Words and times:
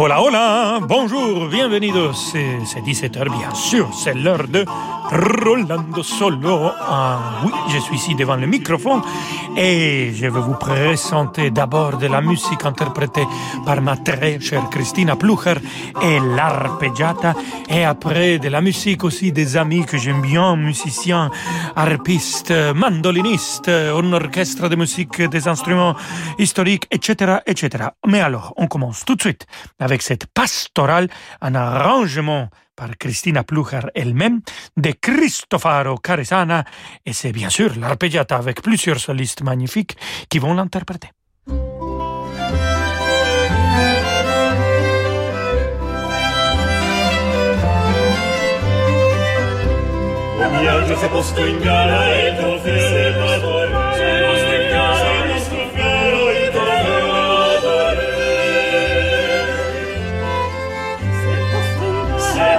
Hola, 0.00 0.22
hola, 0.22 0.78
bonjour, 0.80 1.48
bienvenidos. 1.48 2.12
C'est 2.12 2.80
17h, 2.80 3.36
bien 3.36 3.52
sûr, 3.52 3.92
c'est 3.92 4.14
l'heure 4.14 4.46
de 4.46 4.64
Rolando 5.10 6.04
Solo. 6.04 6.70
Ah, 6.80 7.40
oui, 7.44 7.50
je 7.68 7.78
suis 7.78 7.96
ici 7.96 8.14
devant 8.14 8.36
le 8.36 8.46
microphone 8.46 9.02
et 9.56 10.12
je 10.14 10.28
vais 10.28 10.40
vous 10.40 10.54
présenter 10.54 11.50
d'abord 11.50 11.96
de 11.96 12.06
la 12.06 12.20
musique 12.20 12.64
interprétée 12.64 13.26
par 13.66 13.80
ma 13.80 13.96
très 13.96 14.38
chère 14.38 14.70
Christina 14.70 15.16
Plucher 15.16 15.54
et 16.00 16.20
l'arpeggiata 16.20 17.34
et 17.68 17.84
après 17.84 18.38
de 18.38 18.48
la 18.48 18.60
musique 18.60 19.02
aussi 19.02 19.32
des 19.32 19.56
amis 19.56 19.84
que 19.84 19.98
j'aime 19.98 20.22
bien, 20.22 20.54
musiciens, 20.54 21.28
harpistes, 21.74 22.54
mandolinistes, 22.72 23.68
un 23.68 24.12
orchestre 24.12 24.68
de 24.68 24.76
musique, 24.76 25.22
des 25.22 25.48
instruments 25.48 25.96
historiques, 26.38 26.86
etc., 26.92 27.38
etc. 27.46 27.88
Mais 28.06 28.20
alors, 28.20 28.54
on 28.56 28.68
commence 28.68 29.04
tout 29.04 29.16
de 29.16 29.22
suite 29.22 29.46
avec 29.88 30.02
cette 30.02 30.26
pastorale, 30.26 31.08
un 31.40 31.54
arrangement 31.54 32.50
par 32.76 32.90
Cristina 32.98 33.42
Plucher 33.42 33.80
elle-même, 33.94 34.40
de 34.76 34.92
Cristofaro 34.92 35.96
Caresana, 35.96 36.64
et 37.06 37.14
c'est 37.14 37.32
bien 37.32 37.48
sûr 37.48 37.70
l'arpeggiata 37.76 38.36
avec 38.36 38.62
plusieurs 38.62 39.00
solistes 39.00 39.42
magnifiques 39.42 39.96
qui 40.28 40.38
vont 40.38 40.54
l'interpréter. 40.54 41.08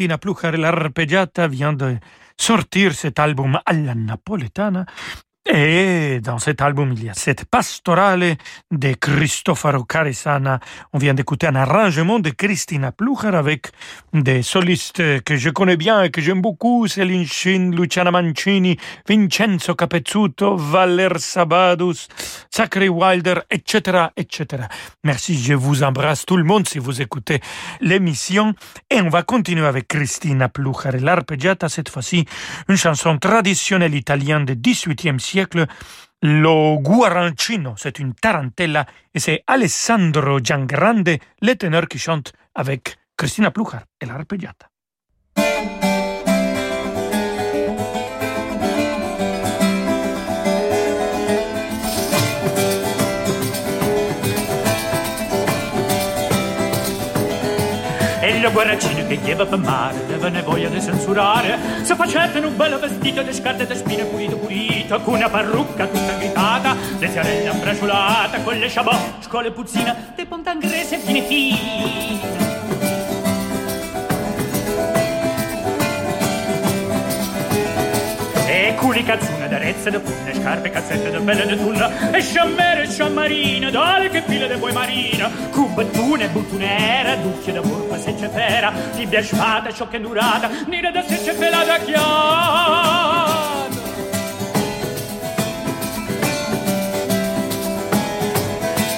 Cristina 0.00 0.16
Pluchar, 0.16 0.56
l'arpeggiata 0.56 1.46
vient 1.46 1.74
de 1.74 1.98
sortir 2.34 2.94
cet 2.94 3.18
album 3.18 3.60
alla 3.66 3.92
napoletana 3.94 4.86
et 5.52 6.20
dans 6.20 6.38
cet 6.38 6.60
album, 6.60 6.92
il 6.92 7.04
y 7.04 7.08
a 7.08 7.14
cette 7.14 7.44
pastorale 7.44 8.36
de 8.70 8.92
Cristoforo 8.92 9.84
Carisana. 9.84 10.60
On 10.92 10.98
vient 10.98 11.14
d'écouter 11.14 11.48
un 11.48 11.56
arrangement 11.56 12.20
de 12.20 12.30
Christina 12.30 12.92
Plucher 12.92 13.34
avec 13.34 13.68
des 14.12 14.42
solistes 14.42 15.22
que 15.22 15.36
je 15.36 15.50
connais 15.50 15.76
bien 15.76 16.02
et 16.02 16.10
que 16.10 16.20
j'aime 16.20 16.40
beaucoup, 16.40 16.86
Céline 16.86 17.26
Chin, 17.26 17.72
Luciana 17.74 18.10
Mancini, 18.12 18.76
Vincenzo 19.08 19.74
Capezzuto, 19.74 20.56
Valer 20.56 21.18
Sabadus, 21.18 22.06
Zachary 22.54 22.88
Wilder, 22.88 23.40
etc., 23.50 24.06
etc. 24.16 24.64
Merci, 25.02 25.36
je 25.36 25.54
vous 25.54 25.82
embrasse 25.82 26.26
tout 26.26 26.36
le 26.36 26.44
monde 26.44 26.68
si 26.68 26.78
vous 26.78 27.02
écoutez 27.02 27.40
l'émission. 27.80 28.54
Et 28.88 29.00
on 29.00 29.08
va 29.08 29.24
continuer 29.24 29.66
avec 29.66 29.88
Christina 29.88 30.48
Plucher 30.48 30.90
l'arpeggiata, 31.00 31.68
cette 31.68 31.88
fois-ci, 31.88 32.24
une 32.68 32.76
chanson 32.76 33.18
traditionnelle 33.18 33.94
italienne 33.94 34.44
du 34.44 34.54
XVIIIe 34.54 35.18
siècle 35.18 35.39
lo 36.22 36.78
guarancino, 36.80 37.74
c'est 37.76 37.98
une 37.98 38.14
tarantella, 38.14 38.86
et 39.14 39.18
c'est 39.18 39.42
Alessandro 39.46 40.38
Giangrande, 40.40 41.18
le 41.40 41.54
ténor 41.54 41.88
qui 41.88 41.98
chante 41.98 42.32
avec 42.54 42.98
Cristina 43.16 43.50
Pluchar 43.50 43.84
et. 44.00 44.06
E 44.06 44.69
il 58.46 58.52
guaracino 58.52 59.06
che 59.06 59.20
chieva 59.20 59.44
per 59.44 59.58
mare 59.58 60.06
deve 60.06 60.40
voglia 60.42 60.68
di 60.68 60.80
censurare. 60.80 61.58
Se 61.82 61.94
facete 61.94 62.38
un 62.38 62.56
bello 62.56 62.78
vestito 62.78 63.22
di 63.22 63.32
scarpe 63.32 63.66
di 63.66 63.74
spine 63.74 64.04
pulito 64.04 64.36
pulito 64.36 65.00
con 65.00 65.14
una 65.14 65.28
parrucca 65.28 65.86
tutta 65.86 66.12
gritata 66.14 66.74
le 66.98 67.08
fiorelle 67.08 67.48
abbracciolate 67.48 68.42
con 68.42 68.56
le 68.56 68.68
sciabò 68.68 68.92
scuole 69.20 69.50
puzzine 69.50 70.12
de 70.16 70.26
pontangrese 70.26 70.98
fine 70.98 71.22
fine 71.22 72.49
e 78.70 78.74
culi 78.76 79.02
cazzuna 79.02 79.48
d'arezza 79.48 79.90
da 79.90 79.98
punna 79.98 80.32
scarpe 80.32 80.70
cazzette 80.70 81.10
da 81.10 81.18
bella 81.18 81.44
da 81.44 81.56
tunna 81.56 82.12
e 82.12 82.22
sciammere 82.22 82.82
e 82.82 82.86
sciammarina 82.86 83.68
dale 83.68 84.08
che 84.10 84.22
fila 84.22 84.46
de 84.46 84.56
poi 84.56 84.72
marina 84.72 85.28
cubattuna 85.50 86.24
e 86.24 86.28
buttunera 86.28 87.16
duccia 87.16 87.50
da 87.50 87.60
burpa 87.60 87.98
se 87.98 88.14
c'è 88.14 88.28
pera 88.28 88.72
tibia 88.94 89.22
spada 89.22 89.72
ciò 89.72 89.88
che 89.88 90.00
durata 90.00 90.48
nera 90.66 90.90
da 90.92 91.02
se 91.02 91.20
c'è 91.20 91.34
pelata 91.34 91.78
chiara 91.78 93.68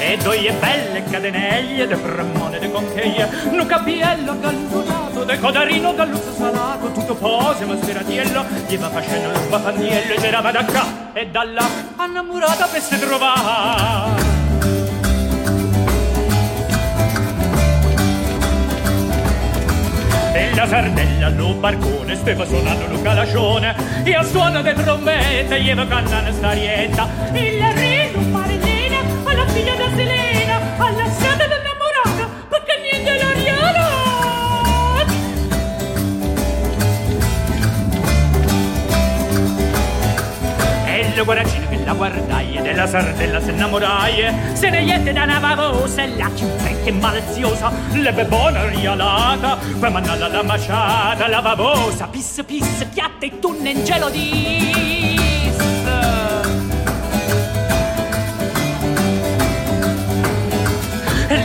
e 0.01 0.17
doie 0.19 0.53
belle 0.53 1.03
cadenelle 1.11 1.87
de 1.87 1.97
brammone 1.97 2.59
de 2.59 2.71
concheglie 2.71 3.27
no 3.51 3.65
capiello 3.65 4.39
galluno 4.39 4.92
de 5.25 5.39
codarino 5.39 5.95
galluzzo 5.95 6.33
salato, 6.37 6.91
tutto 6.93 7.15
pose 7.15 7.65
ma 7.65 7.77
speratiello, 7.77 8.45
gli 8.67 8.77
va 8.77 8.89
facendo 8.89 9.31
lo 9.31 9.39
sbafandiello, 9.39 10.15
e 10.15 10.21
girava 10.21 10.51
da 10.51 10.65
qua 10.65 11.11
e 11.13 11.29
da 11.29 11.45
là, 11.45 11.67
innamorata 12.05 12.67
per 12.67 12.81
se 12.81 12.99
trovare. 12.99 14.41
E 20.35 20.55
la 20.55 20.67
sardella 20.67 21.29
lo 21.29 21.55
barcone 21.55 22.17
stava 22.17 22.47
suonando 22.47 22.87
lo 22.89 23.03
calascione 23.03 23.75
e 24.05 24.15
a 24.15 24.23
suono 24.23 24.63
de 24.63 24.73
trombette 24.73 25.61
gli 25.63 25.75
va 25.75 25.87
cantando 25.87 26.33
starietta 26.33 27.07
il 27.35 27.63
riso 27.75 28.19
marinina 28.31 28.99
alla 29.25 29.47
figlia 29.49 29.75
da 29.75 29.89
Selena 29.95 30.61
alla 30.79 31.12
E 41.23 41.25
lo 41.25 41.35
guaracino 41.35 41.69
che 41.69 41.85
la 41.85 41.93
guardai 41.93 42.57
e 42.57 42.63
della 42.63 42.85
sardella 42.85 43.41
se 43.41 43.53
innamorai 43.53 44.55
se 44.55 44.71
ne 44.71 44.83
iette 44.83 45.13
da 45.13 45.23
una 45.23 45.39
bavosa 45.39 46.03
e 46.03 46.17
la 46.17 46.29
ciuffetta 46.35 46.91
maliziosa 46.91 47.71
le 47.93 48.13
bebona 48.13 48.67
rialata 48.67 49.57
poi 49.79 49.91
mandala 49.93 50.27
la 50.27 50.43
masciata 50.43 51.29
la 51.29 51.41
bavosa 51.41 52.09
pisse 52.09 52.43
pisse 52.43 52.87
piatta 52.87 53.25
e 53.25 53.39
tunne 53.39 53.71
in 53.71 53.85
gelo 53.85 54.11
di 54.11 55.02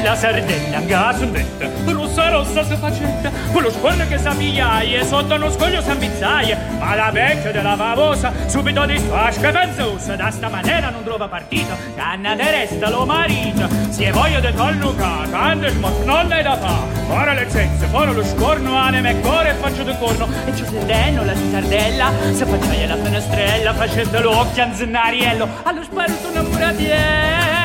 la 0.07 0.15
sardella 0.15 0.79
gasondetta 0.79 1.67
rossa 1.91 2.29
rossa 2.29 2.63
si 2.63 2.75
facetta 2.77 3.29
con 3.51 3.61
lo 3.61 3.69
squorno 3.69 4.07
che 4.07 4.17
s'avviaia 4.17 5.01
e 5.01 5.03
sotto 5.03 5.35
uno 5.35 5.51
scoglio 5.51 5.81
s'ambizzaia 5.81 6.57
ma 6.79 6.95
la 6.95 7.11
vecchia 7.11 7.51
della 7.51 7.75
bavosa 7.75 8.31
subito 8.45 8.85
disfasca 8.85 9.51
penzosa 9.51 10.15
da 10.15 10.31
sta 10.31 10.47
maniera 10.47 10.89
non 10.89 11.03
trova 11.03 11.27
partito. 11.27 11.75
Canna 11.95 12.35
de 12.35 12.49
resta 12.49 12.89
lo 12.89 13.05
marito 13.05 13.67
si 13.89 14.03
è 14.03 14.11
voglia 14.11 14.39
de 14.39 14.53
colluca 14.53 15.25
non 15.25 16.27
ne 16.27 16.41
da 16.41 16.55
fa. 16.55 16.79
Ora 17.09 17.33
le 17.33 17.47
cenze 17.51 17.87
ora 17.91 18.11
lo 18.11 18.23
scorno 18.23 18.75
anime 18.75 19.11
e 19.11 19.19
cuore 19.19 19.49
e 19.49 19.53
faccio 19.55 19.83
de 19.83 19.97
corno. 19.97 20.27
E 20.45 20.51
il 20.51 20.85
denno 20.85 21.25
la 21.25 21.35
sardella 21.51 22.11
se 22.31 22.45
facciaia 22.45 22.87
la 22.87 22.97
fenestrella 22.97 23.73
facendo 23.73 24.21
l'occhio 24.21 24.63
anzinariello 24.63 25.47
allo 25.63 25.83
sparuto 25.83 26.29
innamoratiello 26.29 27.56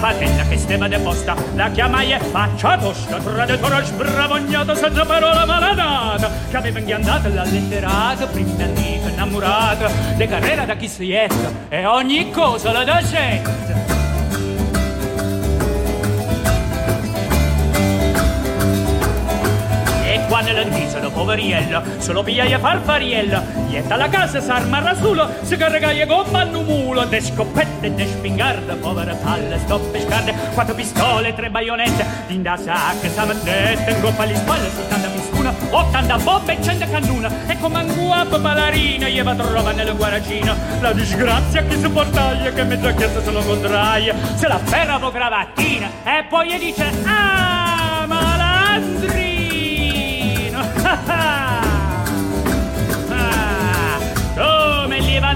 patella 0.00 0.48
che 0.48 0.56
steva 0.56 0.88
deposta 0.88 1.36
la 1.54 1.70
chiamai 1.70 2.12
e 2.12 2.18
faccia 2.18 2.78
tosta 2.78 3.18
traditore 3.18 3.84
sbravognato 3.84 4.74
senza 4.74 5.04
parola 5.04 5.44
maladata 5.44 6.30
che 6.50 6.56
aveva 6.56 6.78
inghiandato 6.78 7.28
la 7.32 7.44
letterata 7.44 8.26
prima 8.26 8.64
dito 8.64 9.08
innamorata 9.08 9.88
de 10.16 10.26
carriera 10.26 10.64
da 10.64 10.74
chi 10.74 10.88
si 10.88 11.12
è 11.12 11.28
e 11.68 11.84
ogni 11.84 12.30
cosa 12.30 12.72
la 12.72 12.84
E 20.40 20.52
nel 20.52 20.70
viso 20.70 20.98
lo 21.00 21.10
poveriello 21.10 21.82
solo 21.98 22.22
pigliaia 22.22 22.58
farfariello. 22.58 23.42
Ietta 23.68 23.96
la 23.96 24.08
casa 24.08 24.40
s'arma 24.40 24.78
rasulo 24.78 25.28
si 25.42 25.54
carregaia 25.56 26.06
gomma 26.06 26.40
al 26.40 26.50
mulo 26.50 27.04
de 27.04 27.20
scoppette 27.20 27.94
de 27.94 28.06
spingarda 28.06 28.74
povera 28.76 29.14
palla 29.14 29.58
stoppe 29.58 30.00
scarde 30.00 30.34
quattro 30.54 30.74
pistole 30.74 31.34
tre 31.34 31.50
baionette 31.50 32.04
din 32.26 32.42
da 32.42 32.56
sacca 32.56 33.08
samettette 33.08 33.90
in 33.90 34.00
goppa 34.00 34.22
alle 34.22 34.34
spalle 34.34 34.70
70 34.70 35.08
pistuna 35.08 35.54
80 35.70 36.16
bombe 36.18 36.58
e 36.58 36.62
100 36.62 36.90
cannuna 36.90 37.30
e 37.46 37.58
come 37.60 37.82
un 37.82 37.94
guapo 37.94 38.38
ballerina 38.38 39.08
gli 39.08 39.22
va 39.22 39.34
trova 39.34 39.72
nel 39.72 39.94
guaracino 39.94 40.56
la 40.80 40.92
disgrazia 40.92 41.62
che 41.64 41.78
sopportaglia 41.78 42.50
che 42.50 42.64
mezzo 42.64 42.94
chiesa 42.94 43.22
se 43.22 43.30
lo 43.30 43.42
contraia 43.42 44.14
se 44.36 44.48
la 44.48 44.58
ferra 44.58 44.98
po' 44.98 45.10
cravattina 45.10 45.90
e 46.04 46.24
poi 46.28 46.48
gli 46.48 46.58
dice 46.58 46.90
ah 47.04 48.04
malandrino 48.06 49.29
Ah, 51.12 51.69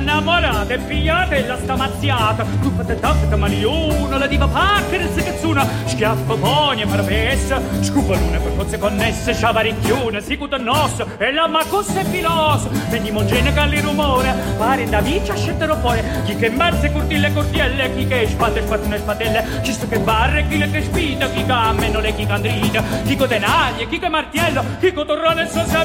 innamorata 0.04 0.75
e 0.75 0.78
pigliata 0.78 1.34
e 1.34 1.46
la 1.46 1.56
sta 1.56 1.76
mazziata 1.76 2.44
tu 2.61 2.70
fate 2.76 3.00
tacca 3.00 3.37
maliona 3.37 4.18
la 4.18 4.26
diva 4.26 4.46
pacca 4.46 4.96
il 4.96 5.08
secazzuna 5.14 5.66
schiaffo 5.87 6.34
e 6.76 6.84
marapessa 6.84 7.58
scupalune 7.80 8.38
per 8.38 8.54
cozze 8.54 8.78
connesse 8.78 9.32
sciavaricchione 9.32 10.20
sicuto 10.20 10.58
nosso 10.58 11.06
e 11.16 11.32
la 11.32 11.49
macossa 11.49 12.00
e 12.00 12.04
filoso 12.04 12.68
venimo 12.90 13.25
gene 13.25 13.54
calli 13.54 13.80
rumore 13.80 14.34
pare 14.58 14.87
da 14.88 15.00
vicia 15.00 15.34
scettero 15.34 15.76
fuori 15.76 16.02
chi 16.25 16.37
che 16.37 16.50
marze 16.50 16.90
curtille 16.90 17.32
curtielle 17.32 17.94
chi 17.94 18.06
che 18.06 18.28
spate 18.28 18.61
spatune 18.61 18.99
spatelle. 18.99 19.61
Chi 19.62 19.73
sto 19.73 19.88
che 19.88 19.99
barre 19.99 20.46
chi 20.49 20.58
le 20.58 20.70
che 20.70 20.82
spita 20.82 21.30
chi 21.30 21.46
cammeno 21.46 22.00
le 22.00 22.14
chi 22.14 22.26
candrita 22.26 22.82
chi 23.04 23.16
co 23.16 23.26
tenaglie 23.26 23.88
chi 23.88 23.99
che 23.99 24.08
martiello 24.08 24.62
chi 24.80 24.92
co 24.92 25.04
torrone 25.04 25.44
e 25.44 25.49
sosa 25.49 25.84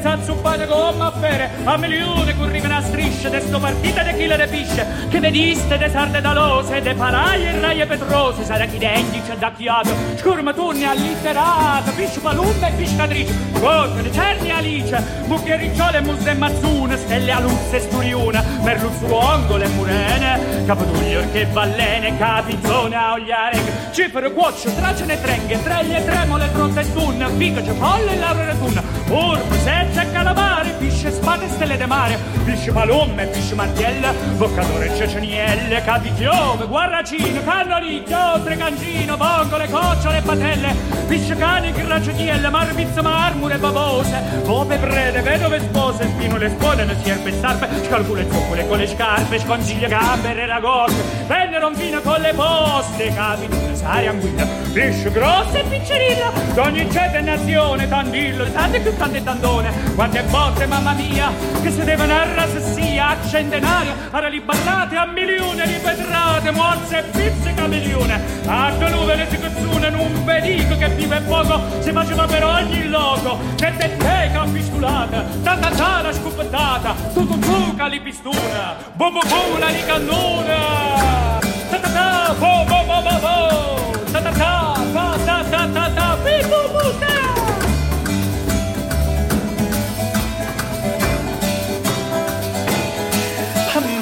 e 0.00 0.02
bicchiere, 0.02 0.02
s'azzuppate 0.02 0.66
come 0.66 1.04
a 1.04 1.12
fere, 1.12 1.50
a 1.64 1.76
milione 1.76 2.34
currivano 2.34 2.76
a 2.76 2.82
strisce, 2.82 3.30
de 3.30 3.40
sto 3.40 3.58
partita 3.58 4.02
de 4.02 4.16
chi 4.16 4.26
le 4.26 4.36
repisce, 4.36 4.86
che 5.08 5.20
vediste 5.20 5.76
de 5.76 5.88
sarde 5.90 6.20
dalose, 6.20 6.80
de 6.80 6.94
paraie 6.94 7.50
e 7.50 7.60
raie 7.60 7.86
petrose, 7.86 8.44
sarà 8.44 8.64
chi 8.64 8.78
dendice 8.78 9.36
da 9.38 9.52
chiato, 9.52 9.90
scurmaturni 10.16 10.84
allitterato, 10.84 11.92
pisci 11.92 12.20
palumba 12.20 12.68
e 12.68 12.72
piscatrice, 12.72 13.34
corte 13.60 14.02
de 14.02 14.12
cerni 14.12 14.50
alice, 14.50 15.02
bucchiericciole, 15.26 16.00
musse 16.00 16.30
e 16.30 16.34
mazzune, 16.34 16.96
stelle 16.96 17.32
a 17.32 17.40
luzze 17.40 17.76
e 17.76 17.80
sturiuna, 17.80 18.44
merluzzo 18.62 19.14
ongole 19.14 19.64
e 19.64 19.68
murene, 19.68 20.64
capotuglio 20.66 21.22
che 21.32 21.46
ballene, 21.46 22.16
capitone 22.16 22.96
a 22.96 23.12
ogliare, 23.12 23.58
cifre, 23.92 24.32
cuoccio, 24.32 24.72
tracene, 24.74 25.20
trenghe, 25.20 25.62
treglie, 25.62 26.04
tremole, 26.04 26.50
trotte 26.52 26.80
e 26.80 26.92
tunne, 26.92 27.28
ficace, 27.36 27.72
folle 27.72 28.12
e 28.12 28.18
laurere 28.18 28.58
tunne, 28.58 28.82
urbe, 29.08 29.58
sezze 29.90 30.02
e 30.02 30.12
calamare, 30.12 30.70
pisce, 30.78 31.10
spade 31.10 31.46
e 31.46 31.48
stelle 31.48 31.76
de 31.76 31.86
mare, 31.86 32.18
pisce 32.44 32.72
palomme, 32.72 33.26
pisce 33.26 33.54
martielle, 33.54 34.12
boccatore, 34.36 34.94
cecenielle, 34.96 35.82
capitiove, 35.82 36.66
guarracino, 36.66 37.42
cannolicchio, 37.42 38.40
trecancino, 38.42 39.16
bongole, 39.16 39.68
cocciole 39.68 40.18
e 40.18 40.22
patelle, 40.22 40.74
pisce 41.06 41.36
cani, 41.36 41.72
gracetielle, 41.72 42.48
marbizzo, 42.48 43.02
marmure, 43.02 43.58
babose, 43.58 44.22
pope, 44.44 44.76
prede, 44.76 45.20
vedove, 45.20 45.60
spose, 45.60 46.04
spino, 46.04 46.36
le 46.36 46.48
spone, 46.50 46.84
le 46.84 46.96
sierpe, 47.02 47.32
sarpe, 47.38 47.68
scalcule, 47.84 48.26
zoccole 48.30 48.66
con 48.66 48.78
le 48.78 48.86
scarpe, 48.86 49.38
sconsiglia, 49.38 49.88
gambere, 49.88 50.46
ragozze, 50.46 51.02
vennero 51.26 51.66
un 51.68 51.74
vino 51.74 52.00
con 52.00 52.20
le 52.20 52.32
poste, 52.34 53.12
capitone, 53.12 53.74
sari, 53.74 54.06
anguilla, 54.06 54.46
pisce 54.72 55.10
grosse 55.10 55.60
e 55.60 55.64
piccerilla, 55.64 56.30
d'ogni 56.54 56.88
gente 56.88 57.18
e 57.18 57.20
nazione, 57.20 57.88
tandillo, 57.88 58.50
tante 58.52 58.80
più 58.80 58.96
tante 58.96 59.22
tandone, 59.22 59.79
quante 59.94 60.22
volte, 60.22 60.66
mamma 60.66 60.92
mia, 60.92 61.30
che 61.62 61.70
sedevano 61.70 62.12
a 62.12 62.34
rassia, 62.34 63.08
a 63.08 63.16
centenario, 63.26 63.92
a 64.10 64.18
raliballate, 64.20 64.96
a 64.96 65.06
milioni 65.06 65.62
di 65.66 65.78
pedrate, 65.82 66.50
morse 66.50 66.98
e 66.98 67.02
pizze 67.02 67.54
camelione, 67.54 68.20
a 68.46 68.70
dove 68.70 69.14
le 69.14 69.26
sicazzune, 69.28 69.90
non 69.90 70.24
vedico 70.24 70.76
che 70.76 70.88
vive 70.90 71.20
poco, 71.20 71.60
si 71.80 71.92
faceva 71.92 72.26
per 72.26 72.44
ogni 72.44 72.88
loco, 72.88 73.38
che 73.56 73.72
te 73.76 73.96
te 73.96 74.30
capisculata, 74.32 75.24
tanta 75.42 75.70
tana 75.70 76.12
scopettata, 76.12 76.94
tutto 77.12 77.38
tu 77.38 77.74
calipistuna, 77.76 78.76
bum 78.94 79.12
bum 79.12 79.28
bum 79.28 79.58
la 79.58 79.70
di 79.70 79.84
cannona, 79.84 81.38
ta 81.70 81.78
ta 81.78 81.88
ta, 81.88 82.34
bo 82.38 82.64
bo 82.64 82.84
bo 82.84 83.02
bo 83.02 83.18
bo, 83.20 84.10
ta 84.12 84.20
ta, 84.20 84.30
ta 84.30 84.59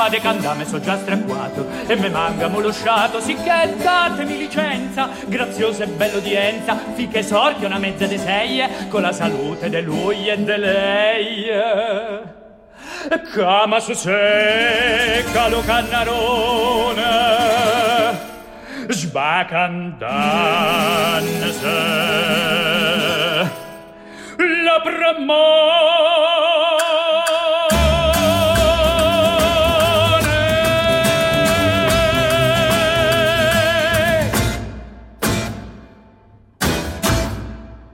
Ma 0.09 0.15
de 0.15 0.21
candame 0.21 0.65
so 0.65 0.81
già 0.81 0.97
strappato 0.97 1.69
e 1.87 1.95
me 1.97 2.09
manca 2.09 2.49
molosciato 2.49 3.21
sicché 3.21 3.75
datemi 3.77 4.39
licenza 4.39 5.11
graziosa 5.27 5.85
e 5.85 5.87
bella 5.89 6.17
udienza 6.17 6.79
finché 6.95 7.23
sorti 7.23 7.67
una 7.67 7.77
mezza 7.77 8.07
de 8.07 8.17
seie 8.17 8.89
con 8.89 9.03
la 9.03 9.13
salute 9.13 9.69
de 9.69 9.83
lui 9.83 10.31
e 10.31 10.39
de 10.39 10.57
lei. 10.57 11.45
Cama 13.35 13.81
su 13.81 13.93
secca 13.93 15.49
lo 15.49 15.61
cannarone 15.61 16.97
sbacandanse 18.89 19.67
la 24.65 24.81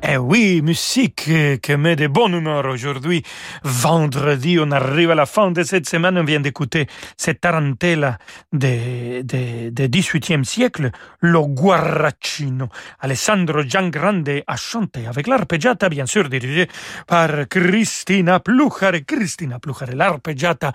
Eh 0.06 0.18
oui, 0.18 0.60
musique 0.60 1.30
qui 1.62 1.76
met 1.76 1.96
de 1.96 2.08
bonne 2.08 2.34
humeur 2.34 2.66
aujourd'hui. 2.66 3.22
Vendredi, 3.62 4.58
on 4.60 4.70
arrive 4.70 5.10
à 5.12 5.14
la 5.14 5.24
fin 5.24 5.50
de 5.50 5.62
cette 5.62 5.88
semaine. 5.88 6.18
On 6.18 6.24
vient 6.24 6.40
d'écouter 6.40 6.86
cette 7.16 7.40
tarantella 7.40 8.18
du 8.52 9.22
de, 9.22 9.70
de 9.70 9.86
18e 9.86 10.44
siècle, 10.44 10.90
le 11.20 11.40
Guarracino. 11.40 12.68
Alessandro 13.00 13.62
Giangrande 13.62 14.42
a 14.46 14.56
chanté 14.56 15.06
avec 15.06 15.26
l'arpeggiata, 15.26 15.88
bien 15.88 16.04
sûr, 16.04 16.28
dirigée 16.28 16.68
par 17.06 17.48
Cristina 17.48 18.40
Pluchare. 18.40 19.06
Cristina 19.06 19.58
Pluchare 19.58 19.94
l'arpeggiata 19.94 20.72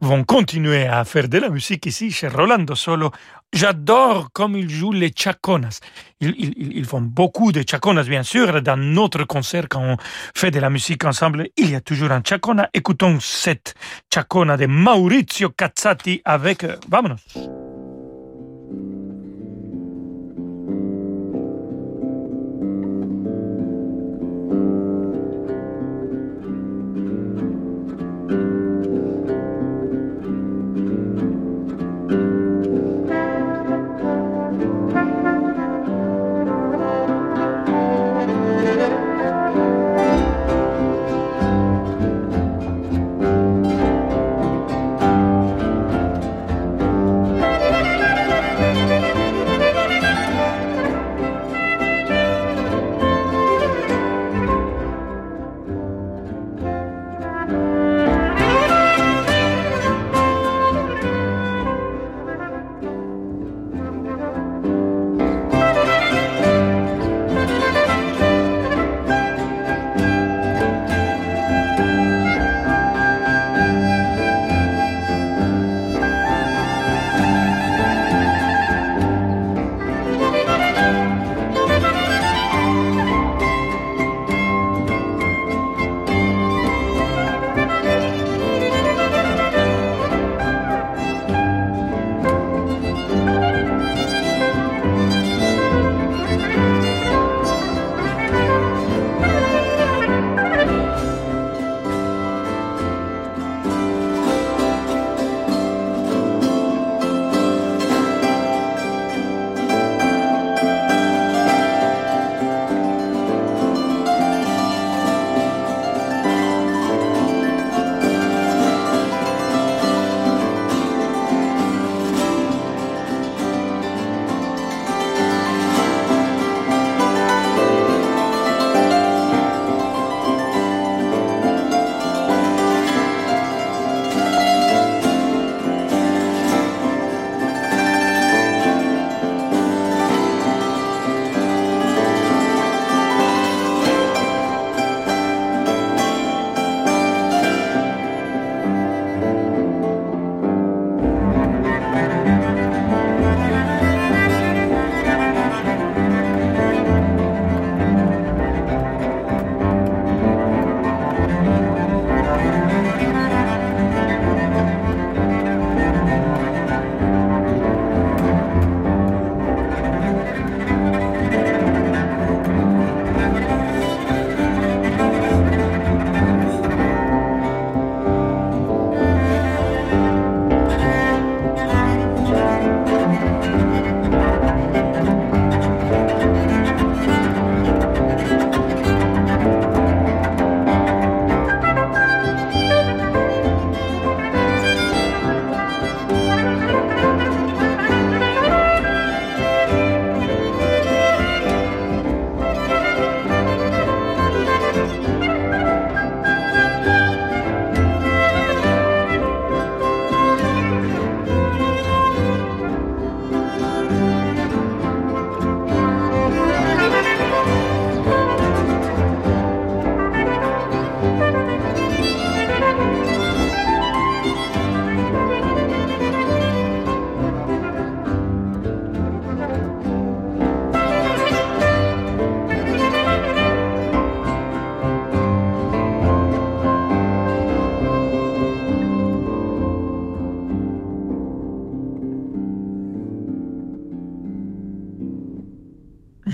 vont 0.00 0.24
continuer 0.24 0.88
à 0.88 1.04
faire 1.04 1.28
de 1.28 1.38
la 1.38 1.48
musique 1.48 1.86
ici 1.86 2.10
chez 2.10 2.26
Rolando 2.26 2.74
Solo. 2.74 3.12
J'adore 3.54 4.32
comme 4.32 4.56
ils 4.56 4.68
jouent 4.68 4.90
les 4.90 5.12
chaconas. 5.14 5.78
Ils, 6.20 6.84
font 6.84 7.00
beaucoup 7.00 7.52
de 7.52 7.62
chaconas, 7.68 8.02
bien 8.02 8.24
sûr. 8.24 8.60
Dans 8.60 8.76
notre 8.76 9.22
concert, 9.24 9.68
quand 9.70 9.80
on 9.80 9.96
fait 10.34 10.50
de 10.50 10.58
la 10.58 10.70
musique 10.70 11.04
ensemble, 11.04 11.48
il 11.56 11.70
y 11.70 11.76
a 11.76 11.80
toujours 11.80 12.10
un 12.10 12.20
chacona. 12.26 12.68
Écoutons 12.74 13.18
cette 13.20 13.74
chacona 14.12 14.56
de 14.56 14.66
Maurizio 14.66 15.50
Cazzati 15.50 16.20
avec... 16.24 16.66
Vamonos! 16.88 17.63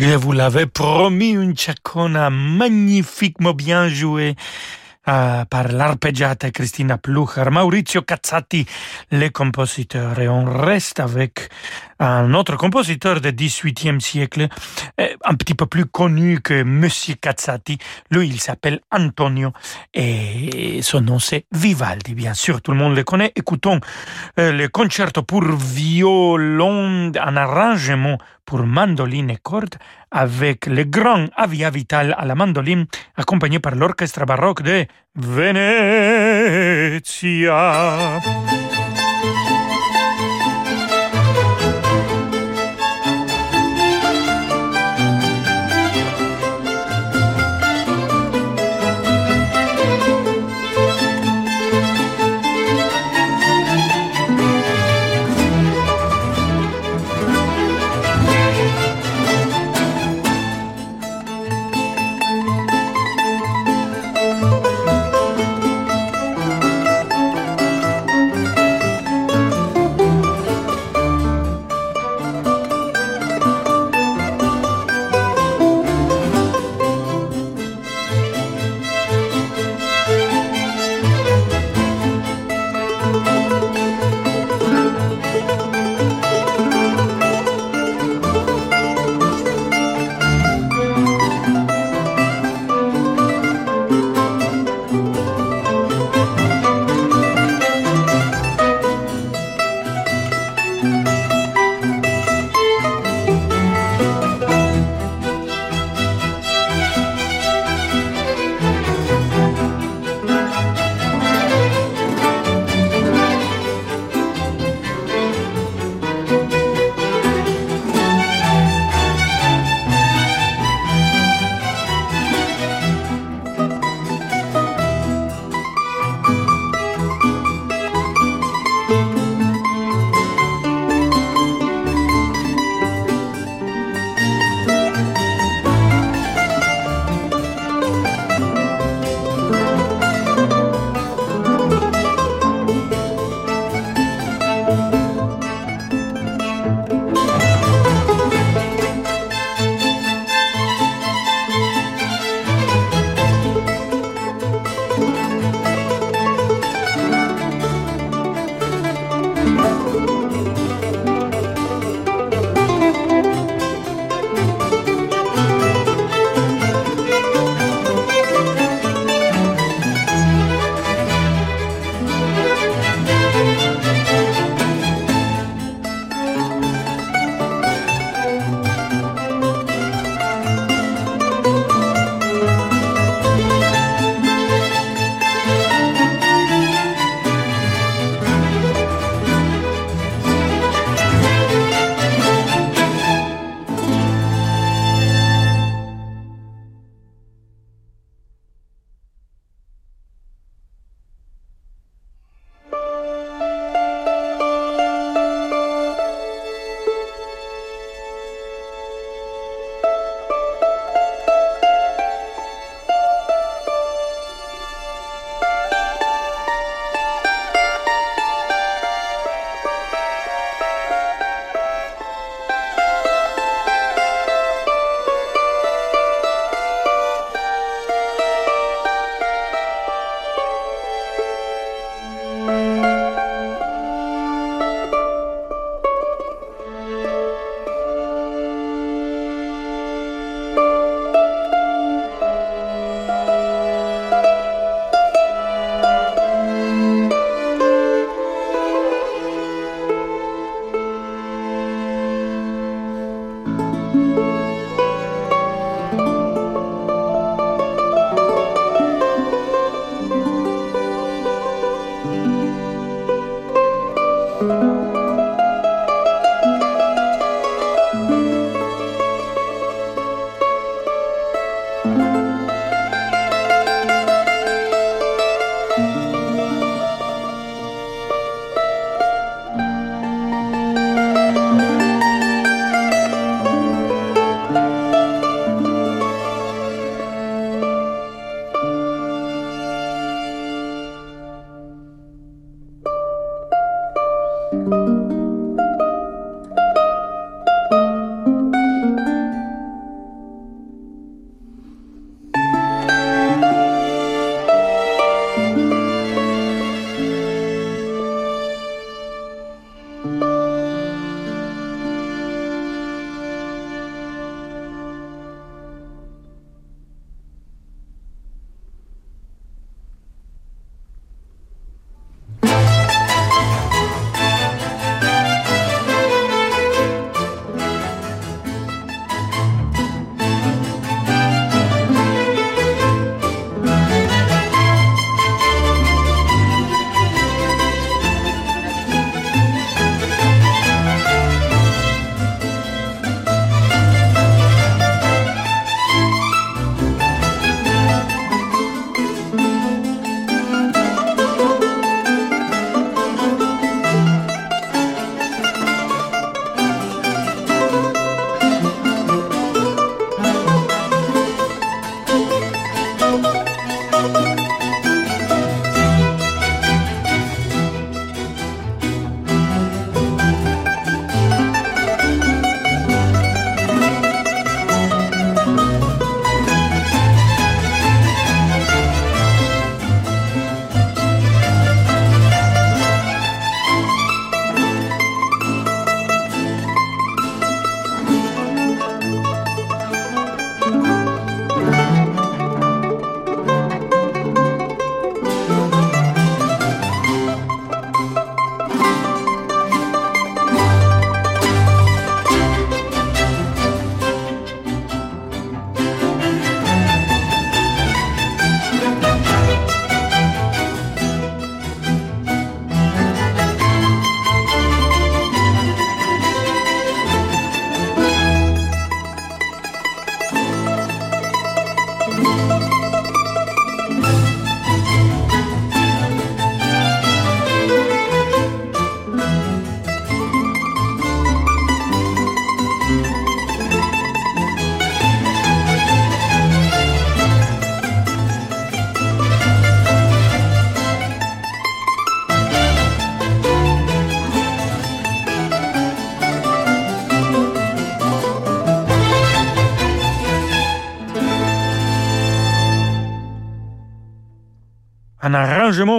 Je 0.01 0.15
vous 0.15 0.33
l'avais 0.33 0.65
promis, 0.65 1.33
une 1.33 1.55
chacona 1.55 2.31
magnifiquement 2.31 3.53
bien 3.53 3.87
jouée 3.89 4.35
euh, 5.09 5.45
par 5.45 5.69
l'arpeggiata 5.69 6.51
Christina 6.51 6.97
Plucher, 6.97 7.51
Maurizio 7.51 8.01
Cazzati, 8.01 8.65
les 9.11 9.29
compositeurs. 9.29 10.19
Et 10.19 10.27
on 10.27 10.47
reste 10.47 11.01
avec 11.01 11.51
un 11.99 12.33
autre 12.33 12.57
compositeur 12.57 13.21
du 13.21 13.31
XVIIIe 13.31 14.01
siècle, 14.01 14.49
euh, 14.99 15.09
un 15.23 15.35
petit 15.35 15.55
peu 15.55 15.67
plus 15.67 15.85
connu 15.85 16.41
que 16.41 16.63
Monsieur 16.63 17.17
Cazzati. 17.17 17.77
Lui, 18.11 18.29
il 18.29 18.41
s'appelle 18.41 18.81
Antonio 18.91 19.53
et 19.93 20.81
son 20.81 21.03
nom 21.03 21.19
c'est 21.19 21.45
Vivaldi. 21.53 22.15
Bien 22.15 22.33
sûr, 22.33 22.63
tout 22.63 22.73
le 22.73 22.79
monde 22.79 22.97
le 22.97 23.05
connaît. 23.05 23.33
Écoutons 23.37 23.81
euh, 24.39 24.51
le 24.51 24.69
concerto 24.69 25.23
pour 25.23 25.45
violon, 25.45 27.13
un 27.21 27.37
arrangement 27.37 28.17
pour 28.51 28.67
mandoline 28.67 29.31
et 29.31 29.39
cordes 29.41 29.77
avec 30.11 30.67
le 30.67 30.83
grand 30.83 31.27
Avia 31.37 31.71
Vital 31.71 32.17
à 32.19 32.25
la 32.25 32.35
mandoline 32.35 32.87
accompagné 33.17 33.61
par 33.61 33.77
l'orchestre 33.77 34.27
baroque 34.27 34.63
de 34.63 34.87
Venezia. 35.15 36.11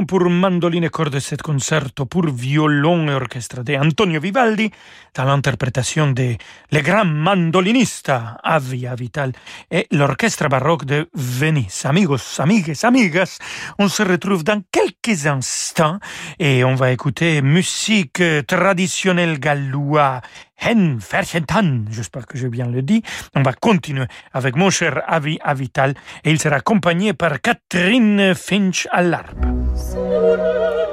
Pour 0.06 0.30
mandoline 0.30 0.84
et 0.84 0.90
cordes 0.90 1.14
de 1.14 1.20
cet 1.20 1.42
concerto 1.42 2.06
pour 2.06 2.26
violon 2.26 3.08
et 3.08 3.14
orchestre 3.14 3.64
de 3.64 3.76
Antonio 3.76 4.20
Vivaldi 4.20 4.70
dans 5.16 5.24
l'interprétation 5.24 6.12
de 6.12 6.36
le 6.74 6.82
grand 6.82 7.06
mandoliniste 7.06 8.12
Avia 8.44 8.96
Vital 8.96 9.32
et 9.72 9.88
l'orchestre 9.92 10.50
baroque 10.50 10.84
de 10.84 11.08
Venise. 11.14 11.86
Amigos, 11.86 12.40
amigues, 12.40 12.76
amigas, 12.84 13.38
on 13.80 13.88
se 13.88 14.04
retrouve 14.04 14.44
dans 14.44 14.62
quelques 14.74 15.26
instants 15.26 16.00
et 16.38 16.66
on 16.66 16.76
va 16.76 16.92
écouter 16.92 17.42
musique 17.42 18.22
traditionnelle 18.48 19.40
galloise 19.40 20.20
Hen 20.62 21.00
Ferchentan, 21.02 21.86
j'espère 21.90 22.28
que 22.28 22.38
j'ai 22.38 22.50
bien 22.50 22.68
le 22.68 22.82
dit. 22.82 23.02
On 23.36 23.42
va 23.42 23.54
continuer 23.54 24.06
avec 24.34 24.56
mon 24.56 24.70
cher 24.70 25.02
Avi 25.08 25.40
Avital 25.44 25.94
et 26.24 26.32
il 26.32 26.40
sera 26.40 26.58
accompagné 26.58 27.14
par 27.14 27.42
Catherine 27.42 28.34
Finch 28.36 28.88
à 28.92 29.02
l'harpe. 29.02 29.36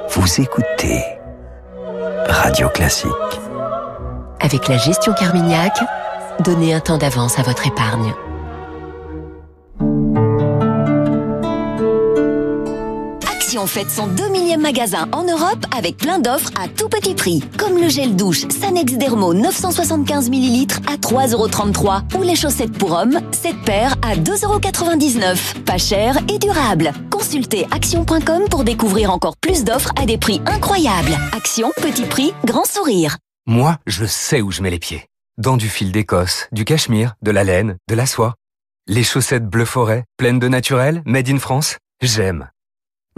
Vous 0.09 0.41
écoutez 0.41 1.03
Radio 2.27 2.69
Classique. 2.69 3.11
Avec 4.39 4.67
la 4.67 4.77
gestion 4.77 5.13
Carmignac, 5.13 5.77
donnez 6.39 6.73
un 6.73 6.79
temps 6.79 6.97
d'avance 6.97 7.37
à 7.37 7.43
votre 7.43 7.67
épargne. 7.67 8.13
Action 13.49 13.65
fête 13.65 13.89
son 13.89 14.05
2 14.05 14.29
millième 14.29 14.61
magasin 14.61 15.09
en 15.11 15.23
Europe 15.23 15.65
avec 15.75 15.97
plein 15.97 16.19
d'offres 16.19 16.51
à 16.55 16.67
tout 16.67 16.87
petit 16.87 17.15
prix. 17.15 17.43
Comme 17.57 17.81
le 17.81 17.89
gel 17.89 18.15
douche 18.15 18.47
Sanex 18.47 18.93
Dermo 18.93 19.33
975 19.33 20.29
ml 20.29 20.67
à 20.85 20.97
3,33€ 20.97 22.15
ou 22.15 22.21
les 22.21 22.35
chaussettes 22.35 22.77
pour 22.77 22.91
hommes, 22.91 23.19
7 23.31 23.55
paires 23.65 23.95
à 24.03 24.15
2,99€. 24.15 25.63
Pas 25.63 25.79
cher 25.79 26.19
et 26.31 26.37
durable. 26.37 26.91
Consultez 27.09 27.65
action.com 27.71 28.43
pour 28.51 28.63
découvrir 28.63 29.09
encore 29.09 29.35
plus 29.35 29.63
d'offres 29.63 29.93
à 29.99 30.05
des 30.05 30.19
prix 30.19 30.43
incroyables. 30.45 31.17
Action, 31.35 31.71
petit 31.81 32.05
prix, 32.05 32.31
grand 32.45 32.65
sourire. 32.65 33.17
Moi, 33.47 33.79
je 33.87 34.05
sais 34.05 34.41
où 34.41 34.51
je 34.51 34.61
mets 34.61 34.69
les 34.69 34.77
pieds. 34.77 35.07
Dans 35.39 35.57
du 35.57 35.69
fil 35.69 35.91
d'Écosse, 35.91 36.47
du 36.51 36.65
cachemire, 36.65 37.15
de 37.23 37.31
la 37.31 37.43
laine, 37.43 37.77
de 37.89 37.95
la 37.95 38.05
soie. 38.05 38.35
Les 38.85 39.03
chaussettes 39.03 39.47
bleu 39.47 39.65
forêt, 39.65 40.03
pleines 40.17 40.37
de 40.37 40.47
naturel, 40.47 41.01
made 41.07 41.29
in 41.29 41.39
France, 41.39 41.77
j'aime. 41.99 42.47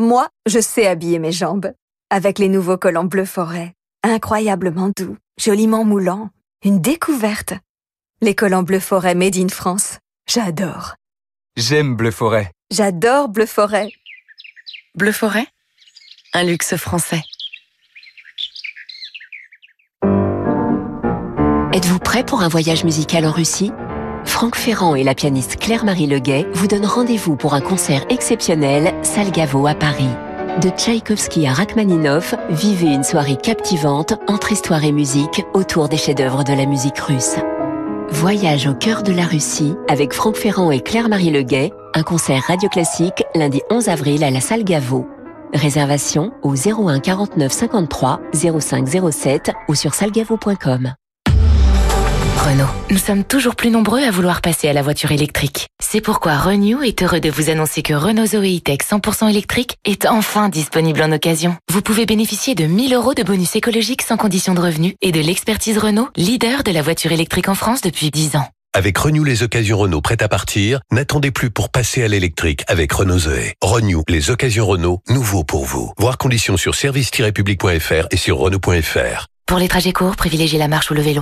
Moi, 0.02 0.28
je 0.48 0.60
sais 0.60 0.88
habiller 0.88 1.20
mes 1.20 1.32
jambes. 1.32 1.74
Avec 2.10 2.40
les 2.40 2.50
nouveaux 2.50 2.76
collants 2.76 3.04
bleu 3.04 3.24
forêt. 3.24 3.76
Incroyablement 4.02 4.90
doux, 4.98 5.16
joliment 5.40 5.84
moulants. 5.84 6.32
Une 6.66 6.82
découverte. 6.82 7.54
Les 8.20 8.34
collants 8.34 8.64
bleu 8.64 8.80
forêt 8.80 9.14
made 9.14 9.38
in 9.38 9.50
France. 9.50 10.00
J'adore. 10.28 10.96
J'aime 11.56 11.96
bleu 11.96 12.10
forêt. 12.10 12.52
J'adore 12.72 13.30
bleu 13.30 13.46
forêt. 13.46 13.92
Bleu 14.96 15.12
forêt? 15.12 15.46
Un 16.34 16.46
luxe 16.46 16.76
français. 16.78 17.22
Êtes-vous 21.74 22.00
prêt 22.00 22.26
pour 22.26 22.42
un 22.42 22.48
voyage 22.48 22.84
musical 22.86 23.24
en 23.24 23.32
Russie? 23.32 23.72
Franck 24.42 24.56
Ferrand 24.56 24.96
et 24.96 25.04
la 25.04 25.14
pianiste 25.14 25.58
Claire-Marie 25.58 26.08
Leguet 26.08 26.48
vous 26.56 26.66
donnent 26.66 26.88
rendez-vous 26.88 27.36
pour 27.36 27.54
un 27.54 27.62
concert 27.62 28.04
exceptionnel 28.10 28.92
Salgavo 29.04 29.68
à 29.68 29.76
Paris. 29.76 30.10
De 30.64 30.70
Tchaïkovski 30.70 31.46
à 31.46 31.54
Rachmaninov, 31.54 32.34
vivez 32.50 32.88
une 32.88 33.04
soirée 33.04 33.36
captivante 33.36 34.16
entre 34.28 34.52
histoire 34.52 34.84
et 34.84 34.92
musique 34.92 35.46
autour 35.54 35.90
des 35.90 35.98
chefs-d'œuvre 35.98 36.44
de 36.44 36.54
la 36.54 36.66
musique 36.66 36.98
russe. 36.98 37.36
Voyage 38.10 38.66
au 38.66 38.74
cœur 38.74 39.04
de 39.04 39.14
la 39.14 39.26
Russie 39.26 39.76
avec 39.88 40.12
Franck 40.12 40.38
Ferrand 40.38 40.72
et 40.72 40.82
Claire-Marie 40.82 41.30
Leguet, 41.30 41.72
un 41.94 42.02
concert 42.02 42.42
radio 42.48 42.68
classique 42.68 43.24
lundi 43.36 43.62
11 43.70 43.90
avril 43.90 44.24
à 44.24 44.32
la 44.32 44.42
salle 44.42 44.64
Gaveau. 44.64 45.06
Réservation 45.54 46.32
au 46.42 46.56
01 46.56 47.00
49 47.00 47.52
53 47.52 48.20
05 48.34 48.88
07 49.12 49.52
ou 49.68 49.76
sur 49.76 49.94
salgavo.com. 49.94 50.96
Renault. 52.42 52.66
Nous 52.90 52.98
sommes 52.98 53.24
toujours 53.24 53.56
plus 53.56 53.70
nombreux 53.70 54.02
à 54.02 54.10
vouloir 54.10 54.42
passer 54.42 54.68
à 54.68 54.74
la 54.74 54.82
voiture 54.82 55.12
électrique. 55.12 55.68
C'est 55.80 56.02
pourquoi 56.02 56.40
Renew 56.40 56.82
est 56.82 57.04
heureux 57.04 57.20
de 57.20 57.30
vous 57.30 57.52
annoncer 57.52 57.84
que 57.84 57.94
Renault 57.94 58.26
Zoe 58.26 58.58
E-Tech 58.58 58.80
100% 58.80 59.30
électrique 59.30 59.76
est 59.86 60.08
enfin 60.08 60.50
disponible 60.50 61.04
en 61.04 61.12
occasion. 61.12 61.56
Vous 61.72 61.84
pouvez 61.84 62.08
bénéficier 62.08 62.56
de 62.56 62.66
1000 62.66 62.96
euros 62.96 63.14
de 63.14 63.22
bonus 63.22 63.56
écologique 63.56 64.02
sans 64.02 64.18
condition 64.18 64.56
de 64.56 64.60
revenu 64.60 64.96
et 65.02 65.12
de 65.12 65.20
l'expertise 65.20 65.78
Renault, 65.78 66.10
leader 66.16 66.64
de 66.64 66.72
la 66.72 66.82
voiture 66.82 67.12
électrique 67.12 67.48
en 67.48 67.54
France 67.54 67.82
depuis 67.82 68.10
10 68.10 68.38
ans. 68.38 68.48
Avec 68.74 68.98
Renew 68.98 69.24
les 69.24 69.44
occasions 69.44 69.78
Renault 69.78 70.02
prêtes 70.02 70.24
à 70.24 70.28
partir, 70.28 70.80
n'attendez 70.92 71.30
plus 71.30 71.52
pour 71.52 71.70
passer 71.70 72.04
à 72.04 72.08
l'électrique 72.08 72.64
avec 72.68 72.92
Renault 72.92 73.20
Zoé. 73.20 73.54
Renew 73.62 74.02
les 74.08 74.32
occasions 74.32 74.66
Renault, 74.66 75.02
nouveau 75.10 75.44
pour 75.44 75.66
vous. 75.66 75.94
Voir 76.00 76.18
conditions 76.18 76.58
sur 76.58 76.74
service-public.fr 76.74 78.08
et 78.10 78.18
sur 78.18 78.38
Renault.fr. 78.40 79.28
Pour 79.46 79.60
les 79.60 79.68
trajets 79.68 79.94
courts, 79.94 80.16
privilégiez 80.16 80.58
la 80.58 80.70
marche 80.70 80.90
ou 80.90 80.96
le 80.96 81.02
vélo. 81.02 81.22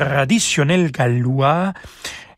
Mélodie 0.00 0.16
traditionnelle 0.16 0.90
gallois, 0.90 1.72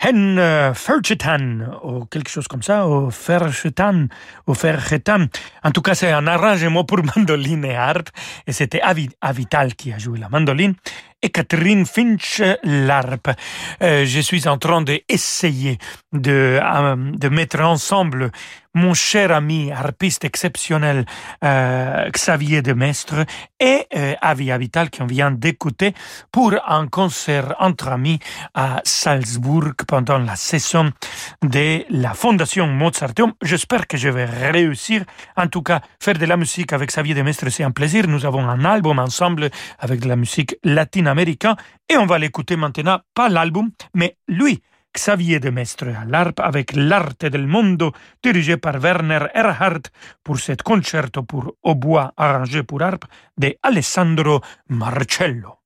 Hen 0.01 0.39
euh, 0.39 0.75
Ferchetan, 0.75 1.81
ou 1.83 2.05
quelque 2.05 2.31
chose 2.31 2.47
comme 2.47 2.63
ça, 2.63 2.87
ou 2.87 3.11
Ferchetan, 3.11 4.07
ou 4.47 4.55
Ferchetan. 4.55 5.27
En 5.65 5.73
tout 5.73 5.83
cas, 5.83 5.95
c'est 5.97 6.13
un 6.13 6.27
arrangement 6.29 6.85
pour 6.85 7.01
mandoline 7.17 7.65
et 7.65 7.75
harpe, 7.75 8.11
et 8.47 8.53
c'était 8.53 8.81
Avi- 8.81 9.11
Avital 9.21 9.75
qui 9.75 9.93
a 9.93 9.99
joué 9.99 10.19
la 10.21 10.29
mandoline, 10.29 10.75
et 11.23 11.31
Catherine 11.31 11.85
Finch 11.87 12.43
l'harpe. 12.63 13.31
Euh, 13.83 14.05
je 14.05 14.21
suis 14.21 14.47
en 14.49 14.59
train 14.59 14.83
d'essayer 14.83 15.79
de, 16.13 16.61
euh, 16.63 16.97
de 16.97 17.29
mettre 17.29 17.61
ensemble 17.61 18.31
mon 18.75 18.95
cher 18.95 19.33
ami 19.33 19.73
harpiste 19.73 20.25
exceptionnel 20.25 21.05
euh, 21.43 22.09
Xavier 22.11 22.63
Demestre 22.63 23.25
et 23.59 23.87
euh, 23.97 24.15
Avi 24.21 24.53
Avital 24.53 24.91
qu'on 24.91 25.07
vient 25.07 25.31
d'écouter 25.31 25.95
pour 26.31 26.55
un 26.67 26.87
concert 26.87 27.55
entre 27.59 27.89
amis 27.89 28.19
à 28.55 28.81
Salzbourg 28.85 29.73
pendant 29.87 30.19
la 30.19 30.37
saison 30.37 30.93
de 31.43 31.85
la 31.91 32.15
Fondation 32.15 32.67
Mozarteum. 32.67 33.33
J'espère 33.43 33.87
que 33.87 33.97
je 33.97 34.09
vais 34.09 34.27
réussir. 34.27 35.03
En 35.37 35.49
tout 35.49 35.63
cas, 35.63 35.81
faire 36.01 36.19
de 36.19 36.27
la 36.27 36.37
musique 36.37 36.73
avec 36.73 36.91
Xavier 36.91 37.15
Demestre, 37.15 37.51
c'est 37.51 37.65
un 37.65 37.73
plaisir. 37.73 38.07
Nous 38.07 38.25
avons 38.27 38.49
un 38.49 38.65
album 38.65 38.99
ensemble 38.99 39.51
avec 39.81 40.01
de 40.01 40.09
la 40.09 40.17
musique 40.17 40.57
et 41.89 41.97
on 41.97 42.07
va 42.07 42.19
l'écouter 42.19 42.57
maintenant, 42.57 43.01
pas 43.15 43.29
l'album, 43.29 43.71
mais 43.95 44.17
lui. 44.29 44.63
Xavier 44.95 45.39
de 45.39 45.51
Mestre 45.51 45.89
à 45.89 46.05
l'harpe 46.05 46.41
avec 46.41 46.73
l'Arte 46.75 47.27
del 47.27 47.47
Mondo 47.47 47.93
dirigé 48.23 48.57
par 48.57 48.81
Werner 48.81 49.27
Erhardt 49.35 49.91
pour 50.25 50.39
cet 50.41 50.63
concerto 50.63 51.23
pour 51.23 51.55
hautbois 51.63 52.13
arrangé 52.17 52.63
pour 52.63 52.83
harpe 52.83 53.05
de 53.37 53.55
Alessandro 53.63 54.41
Marcello. 54.69 55.58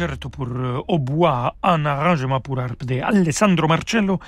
Concerto 0.00 0.30
pour 0.30 0.48
euh, 0.48 0.80
au 0.88 0.98
bois, 0.98 1.56
un 1.62 1.84
arrangement 1.84 2.40
pour 2.40 2.58
harpe 2.58 2.84
de 2.84 3.00
Alessandro 3.00 3.68
Marcello, 3.68 4.18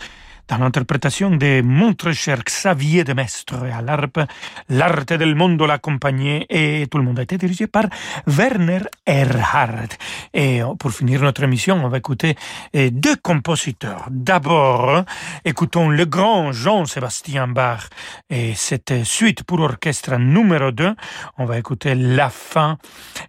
dans 0.53 0.65
l'interprétation 0.65 1.31
de 1.31 1.63
mon 1.63 1.95
très 1.95 2.13
cher 2.13 2.43
Xavier 2.45 3.05
de 3.05 3.15
Mestre 3.15 3.65
à 3.73 3.81
l'harpe, 3.81 4.21
l'arte 4.69 5.15
del 5.15 5.35
mondo 5.35 5.67
l'accompagnait 5.67 6.47
et 6.51 6.87
tout 6.91 6.99
le 6.99 7.05
monde 7.05 7.19
a 7.21 7.23
été 7.23 7.39
dirigé 7.39 7.67
par 7.67 7.85
Werner 8.27 8.83
Erhard. 9.07 9.89
Et 10.35 10.61
pour 10.79 10.93
finir 10.93 11.23
notre 11.23 11.43
émission, 11.43 11.81
on 11.83 11.89
va 11.89 11.99
écouter 11.99 12.37
eh, 12.75 12.91
deux 12.91 13.17
compositeurs. 13.17 14.07
D'abord, 14.11 15.05
écoutons 15.47 15.89
le 15.89 16.05
grand 16.05 16.53
Jean-Sébastien 16.53 17.49
Bach 17.49 17.89
et 18.29 18.55
cette 18.55 19.05
suite 19.05 19.45
pour 19.45 19.61
orchestre 19.61 20.17
numéro 20.17 20.71
2. 20.71 20.95
On 21.39 21.47
va 21.47 21.59
écouter 21.59 21.95
la 21.95 22.29
fin 22.29 22.77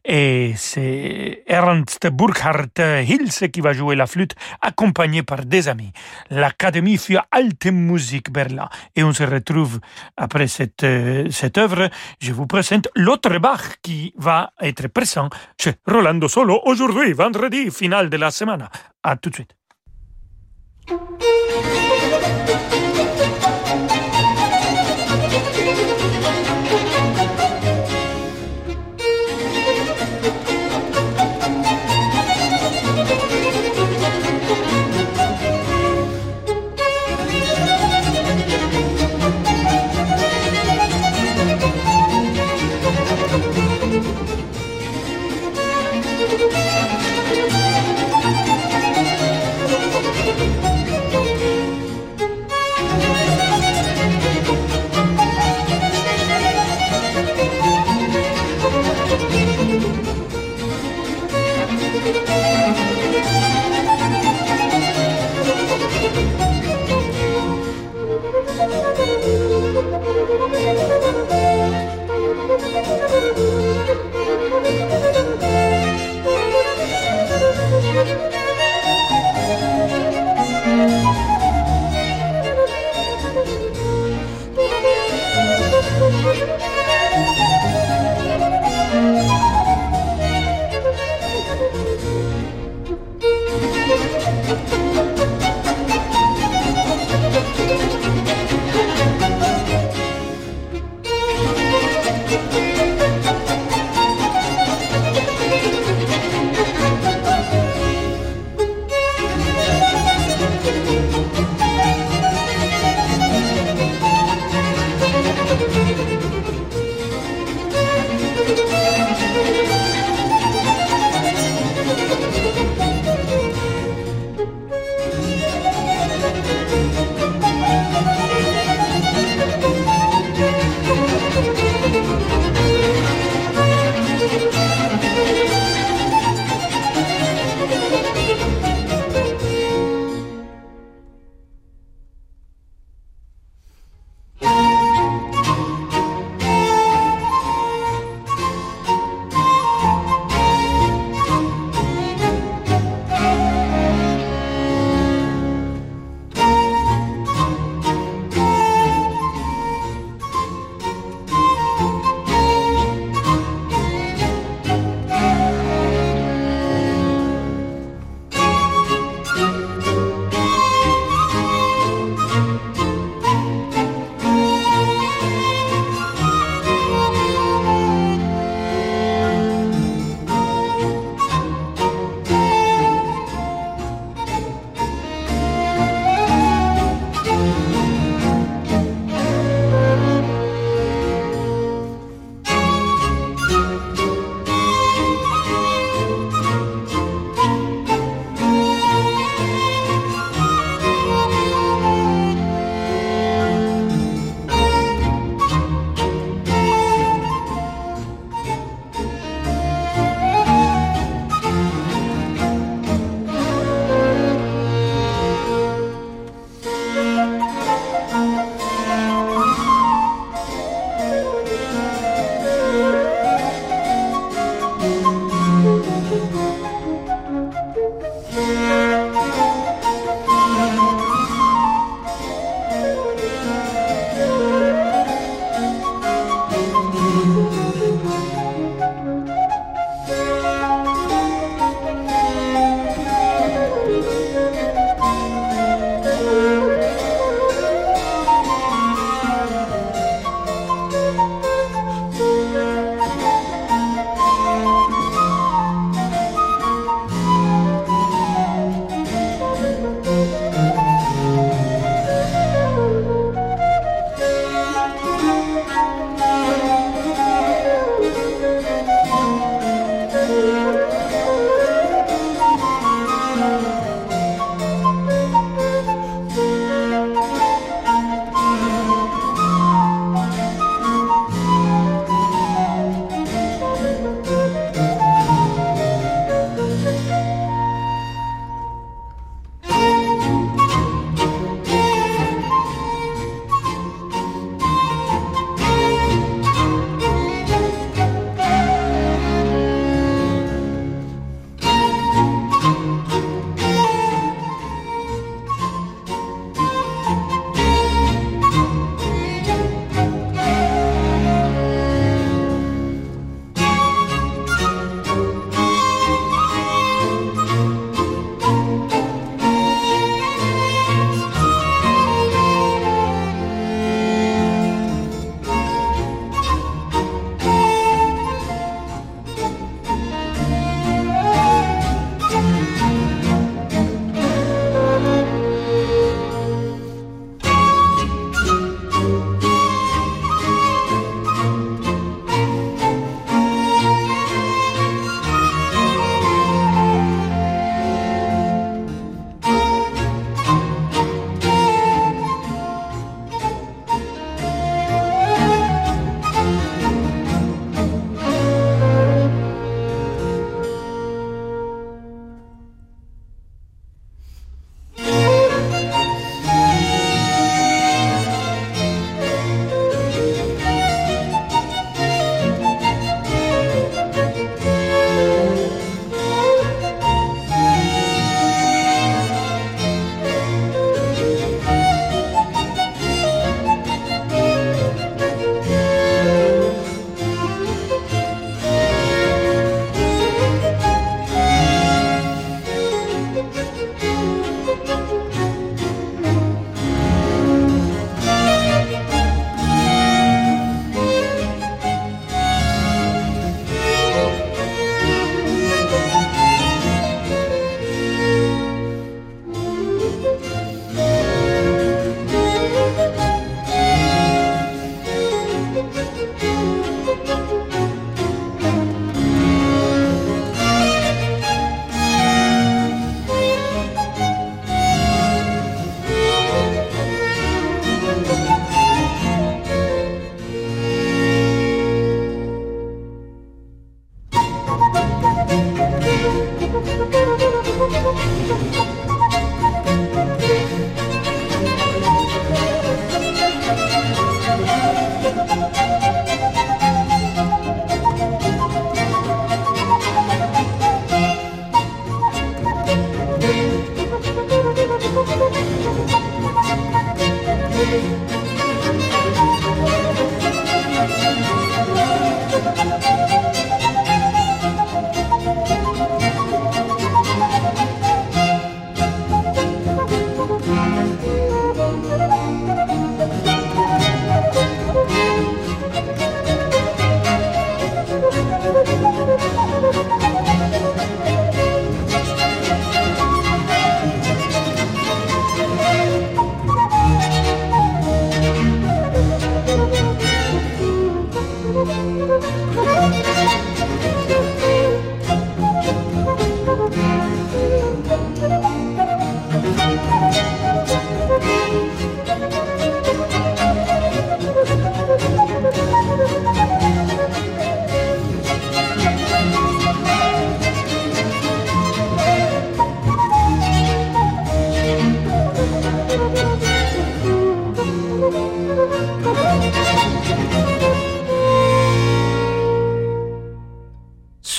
et 0.04 0.54
c'est 0.58 1.44
Ernst 1.48 2.08
Burkhardt 2.08 2.82
Hilse 3.08 3.46
qui 3.54 3.62
va 3.62 3.72
jouer 3.72 3.96
la 3.96 4.08
flûte 4.08 4.36
accompagné 4.62 5.24
par 5.24 5.46
des 5.46 5.70
amis. 5.70 5.94
L'Académie 6.30 6.98
für 7.14 7.24
Alte 7.32 7.72
Musik 7.72 8.32
Berlin. 8.32 8.68
Et 8.96 9.04
on 9.04 9.14
se 9.14 9.24
retrouve 9.24 9.80
après 10.18 10.48
cette, 10.48 10.84
euh, 10.84 11.30
cette 11.30 11.58
œuvre. 11.58 11.90
Je 12.20 12.34
vous 12.34 12.48
présente 12.48 12.88
l'autre 12.96 13.38
Bach 13.38 13.78
qui 13.82 14.14
va 14.18 14.52
être 14.60 14.88
présent 14.88 15.30
chez 15.60 15.76
Rolando 15.86 16.28
Solo 16.28 16.60
aujourd'hui, 16.66 17.14
vendredi, 17.14 17.70
final 17.70 18.10
de 18.10 18.18
la 18.18 18.32
semaine. 18.32 18.68
À 19.04 19.16
tout 19.16 19.30
de 19.30 19.36
suite. 19.36 19.56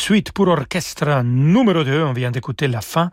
Suite 0.05 0.33
pour 0.33 0.49
orchestre 0.49 1.23
numéro 1.25 1.83
2. 1.83 2.03
On 2.03 2.13
vient 2.13 2.31
d'écouter 2.31 2.69
la 2.69 2.83
fin 2.83 3.11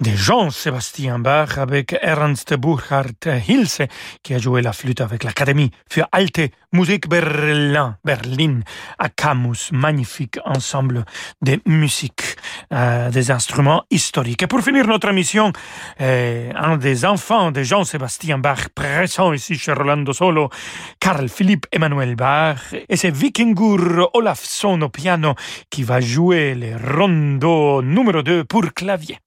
de 0.00 0.12
Jean-Sébastien 0.12 1.18
Bach 1.18 1.58
avec 1.58 1.94
Ernst 2.00 2.54
Burkhard 2.54 3.26
Hilse 3.46 3.82
qui 4.22 4.32
a 4.32 4.38
joué 4.38 4.62
la 4.62 4.72
flûte 4.72 5.02
avec 5.02 5.24
l'Académie 5.24 5.70
für 5.90 6.06
Alte 6.10 6.50
Musik 6.72 7.06
Berlin, 7.06 7.98
Berlin 8.02 8.60
à 8.98 9.10
Camus. 9.10 9.72
Magnifique 9.72 10.38
ensemble 10.46 11.04
de 11.42 11.60
musique, 11.66 12.38
euh, 12.72 13.10
des 13.10 13.30
instruments 13.30 13.84
historiques. 13.90 14.42
Et 14.42 14.46
pour 14.46 14.62
finir 14.62 14.86
notre 14.86 15.10
émission, 15.10 15.52
euh, 16.00 16.50
un 16.56 16.78
des 16.78 17.04
enfants 17.04 17.50
de 17.50 17.62
Jean-Sébastien 17.62 18.38
Bach 18.38 18.70
présent 18.74 19.34
ici 19.34 19.58
chez 19.58 19.74
Rolando 19.74 20.14
Solo, 20.14 20.48
Carl 20.98 21.28
Philippe 21.28 21.66
Emmanuel 21.72 22.16
Bach, 22.16 22.72
et 22.88 22.96
c'est 22.96 23.14
Vikingur 23.14 24.08
Olafsson 24.14 24.80
au 24.80 24.88
piano 24.88 25.34
qui 25.68 25.82
va 25.82 26.00
jouer 26.00 26.21
le 26.30 26.76
rondo 26.96 27.82
numéro 27.82 28.22
2 28.22 28.44
pour 28.44 28.72
clavier. 28.72 29.18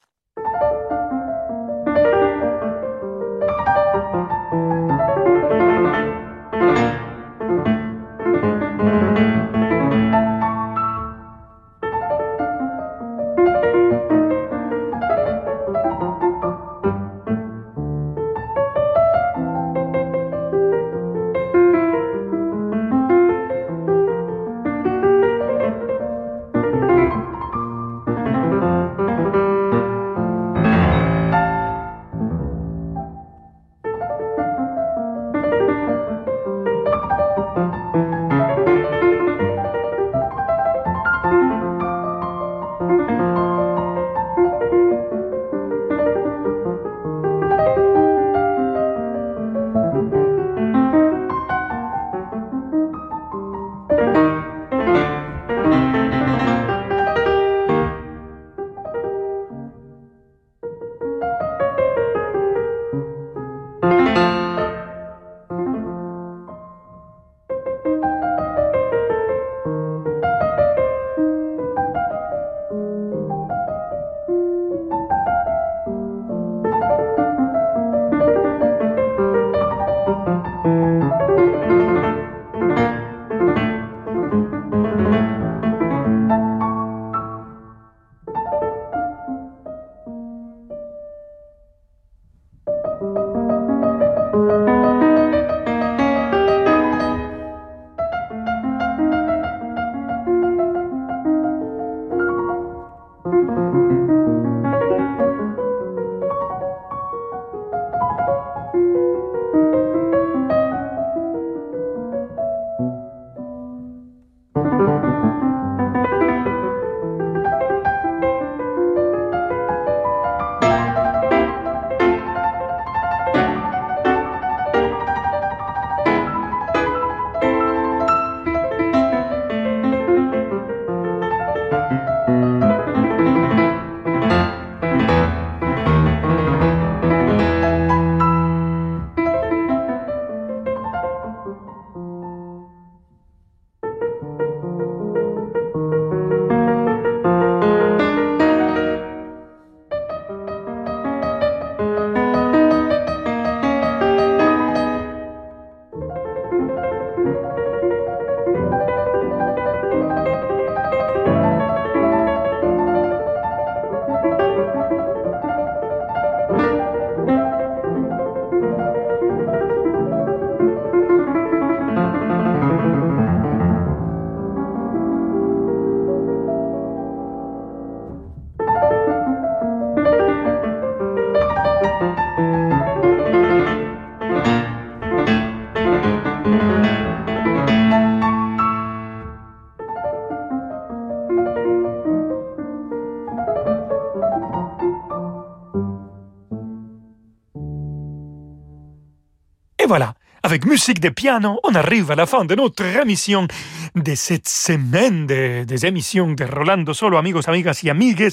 Avec 200.56 200.68
musique 200.68 201.01
de 201.01 201.10
piano, 201.10 201.60
on 201.66 201.76
arrive 201.76 202.12
à 202.12 202.16
la 202.16 202.26
fin 202.26 202.45
de 202.45 202.56
notre 202.56 202.86
émission 202.86 203.45
de 203.93 204.16
cette 204.16 204.47
semaine 204.47 205.26
des 205.26 205.86
émissions 205.86 206.32
de 206.32 206.45
Rolando 206.45 206.93
Solo, 206.93 207.18
amigos, 207.18 207.49
amigas 207.49 207.82
y 207.84 207.89
amigues. 207.89 208.30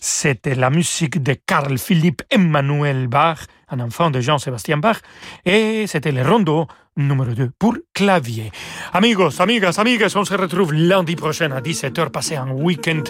C'était 0.00 0.54
la 0.54 0.70
musique 0.70 1.22
de 1.22 1.34
Carl 1.34 1.76
Philippe 1.76 2.22
Emmanuel 2.30 3.08
Bach, 3.08 3.40
un 3.68 3.80
enfant 3.80 4.10
de 4.10 4.22
Jean-Sébastien 4.22 4.78
Bach, 4.78 5.02
et 5.44 5.86
c'était 5.86 6.12
le 6.12 6.22
rondo 6.22 6.66
numéro 6.96 7.32
2 7.32 7.50
pour 7.58 7.74
clavier. 7.94 8.50
Amigos, 8.92 9.40
amigas, 9.40 9.78
amigas, 9.78 10.14
on 10.16 10.24
se 10.24 10.34
retrouve 10.34 10.72
lundi 10.72 11.16
prochain 11.16 11.50
à 11.52 11.60
17h. 11.60 12.10
Passez 12.10 12.36
un 12.36 12.50
week-end 12.50 13.02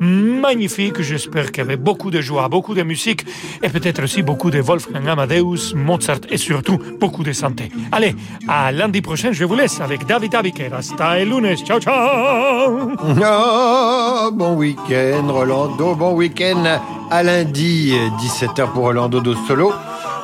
magnifique. 0.00 1.00
J'espère 1.02 1.50
qu'il 1.50 1.64
y 1.64 1.66
avait 1.66 1.76
beaucoup 1.76 2.10
de 2.10 2.20
joie, 2.20 2.48
beaucoup 2.48 2.74
de 2.74 2.82
musique 2.82 3.24
et 3.62 3.68
peut-être 3.68 4.02
aussi 4.02 4.22
beaucoup 4.22 4.50
de 4.50 4.60
Wolfgang 4.60 5.08
Amadeus, 5.08 5.74
Mozart 5.74 6.20
et 6.28 6.36
surtout 6.36 6.78
beaucoup 7.00 7.24
de 7.24 7.32
santé. 7.32 7.70
Allez, 7.90 8.14
à 8.48 8.72
lundi 8.72 9.00
prochain, 9.00 9.32
je 9.32 9.44
vous 9.44 9.54
laisse 9.54 9.80
avec 9.80 10.06
David 10.06 10.34
Abiker. 10.34 10.72
Hasta 10.72 11.18
el 11.18 11.28
lunes. 11.28 11.56
Ciao, 11.56 11.80
ciao. 11.80 12.92
Oh, 12.98 14.30
bon 14.32 14.54
week-end, 14.54 15.26
Rolando. 15.28 15.94
Bon 15.94 16.14
week-end 16.14 16.80
à 17.10 17.22
lundi, 17.22 17.94
17h 18.20 18.72
pour 18.72 18.84
Rolando 18.84 19.20
do 19.20 19.34
Solo. 19.46 19.72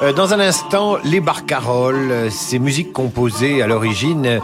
Euh, 0.01 0.13
dans 0.13 0.33
un 0.33 0.39
instant, 0.39 0.97
les 1.05 1.21
barcaroles, 1.21 2.11
euh, 2.13 2.31
ces 2.31 2.61
musiques 2.61 2.93
composées 2.93 3.63
à 3.63 3.67
l'origine 3.67 4.41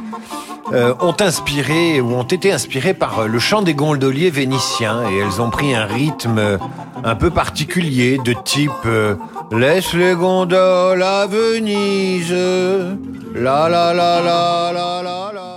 euh, 0.73 0.95
ont 1.01 1.15
inspiré 1.21 2.01
ou 2.01 2.13
ont 2.15 2.25
été 2.25 2.51
inspirées 2.51 2.95
par 2.95 3.29
le 3.29 3.39
chant 3.39 3.63
des 3.63 3.75
gondoliers 3.75 4.31
vénitiens 4.31 5.09
et 5.09 5.19
elles 5.19 5.41
ont 5.41 5.51
pris 5.51 5.75
un 5.75 5.85
rythme 5.85 6.59
un 7.05 7.15
peu 7.15 7.31
particulier 7.31 8.19
de 8.25 8.35
type 8.45 8.71
Laisse 9.53 9.93
les 9.93 10.15
gondoles 10.15 11.03
à 11.03 11.27
Venise, 11.27 12.35
la 13.35 13.69
la 13.69 13.95
la 13.95 14.21
la 14.21 14.73
la 14.73 15.03
la 15.03 15.33
la. 15.33 15.54